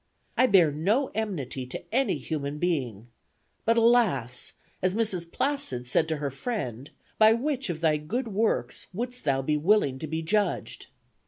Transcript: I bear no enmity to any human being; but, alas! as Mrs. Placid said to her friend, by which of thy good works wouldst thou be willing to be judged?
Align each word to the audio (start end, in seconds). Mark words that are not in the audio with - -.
I 0.35 0.47
bear 0.47 0.71
no 0.71 1.11
enmity 1.13 1.67
to 1.67 1.93
any 1.93 2.17
human 2.17 2.57
being; 2.57 3.09
but, 3.65 3.77
alas! 3.77 4.53
as 4.81 4.95
Mrs. 4.95 5.31
Placid 5.31 5.85
said 5.85 6.07
to 6.07 6.15
her 6.17 6.31
friend, 6.31 6.89
by 7.19 7.33
which 7.33 7.69
of 7.69 7.81
thy 7.81 7.97
good 7.97 8.29
works 8.29 8.87
wouldst 8.95 9.25
thou 9.25 9.43
be 9.43 9.57
willing 9.57 9.99
to 9.99 10.07
be 10.07 10.23
judged? 10.23 10.87